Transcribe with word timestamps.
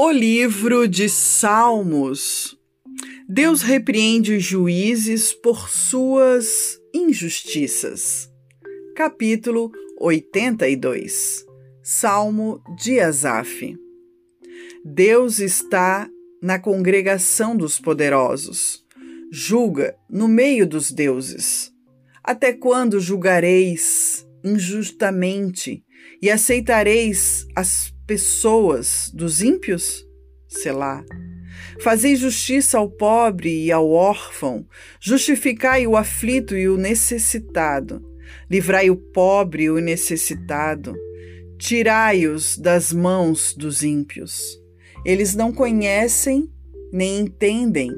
O 0.00 0.12
livro 0.12 0.86
de 0.86 1.08
Salmos. 1.08 2.56
Deus 3.28 3.62
repreende 3.62 4.36
os 4.36 4.44
juízes 4.44 5.32
por 5.32 5.68
suas 5.68 6.80
injustiças. 6.94 8.30
Capítulo 8.94 9.72
82. 9.98 11.44
Salmo 11.82 12.62
de 12.80 13.00
Asaf. 13.00 13.76
Deus 14.84 15.40
está 15.40 16.08
na 16.40 16.60
congregação 16.60 17.56
dos 17.56 17.80
poderosos. 17.80 18.86
Julga 19.32 19.96
no 20.08 20.28
meio 20.28 20.64
dos 20.64 20.92
deuses. 20.92 21.72
Até 22.22 22.52
quando 22.52 23.00
julgareis 23.00 24.24
injustamente 24.44 25.84
e 26.22 26.30
aceitareis 26.30 27.48
as 27.56 27.92
pessoas 28.08 29.10
dos 29.12 29.42
ímpios? 29.42 30.02
Selá. 30.48 31.04
Fazei 31.80 32.16
justiça 32.16 32.78
ao 32.78 32.90
pobre 32.90 33.66
e 33.66 33.70
ao 33.70 33.90
órfão, 33.90 34.66
justificai 34.98 35.86
o 35.86 35.94
aflito 35.94 36.56
e 36.56 36.68
o 36.68 36.78
necessitado, 36.78 38.02
livrai 38.50 38.88
o 38.88 38.96
pobre 38.96 39.64
e 39.64 39.70
o 39.70 39.78
necessitado, 39.78 40.96
tirai-os 41.58 42.56
das 42.56 42.92
mãos 42.92 43.54
dos 43.54 43.82
ímpios. 43.82 44.58
Eles 45.04 45.34
não 45.34 45.52
conhecem 45.52 46.50
nem 46.90 47.20
entendem, 47.20 47.92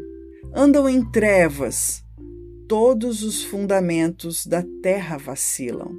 andam 0.52 0.88
em 0.88 1.08
trevas, 1.12 2.02
todos 2.66 3.22
os 3.22 3.44
fundamentos 3.44 4.44
da 4.44 4.64
terra 4.82 5.16
vacilam. 5.16 5.92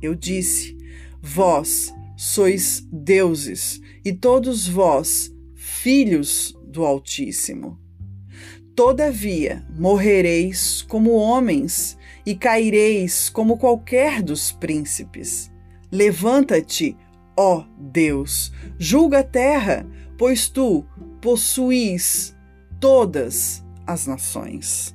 Eu 0.00 0.14
disse: 0.14 0.74
Vós, 1.20 1.92
sois 2.24 2.86
deuses, 2.92 3.80
e 4.04 4.12
todos 4.12 4.68
vós, 4.68 5.34
filhos 5.56 6.56
do 6.68 6.84
Altíssimo. 6.84 7.80
Todavia 8.76 9.66
morrereis 9.76 10.82
como 10.82 11.16
homens 11.16 11.98
e 12.24 12.36
caireis 12.36 13.28
como 13.28 13.58
qualquer 13.58 14.22
dos 14.22 14.52
príncipes. 14.52 15.50
Levanta-te, 15.90 16.96
ó 17.36 17.64
Deus, 17.76 18.52
julga 18.78 19.18
a 19.18 19.24
terra, 19.24 19.84
pois 20.16 20.48
tu 20.48 20.86
possuís 21.20 22.36
todas 22.78 23.64
as 23.84 24.06
nações. 24.06 24.94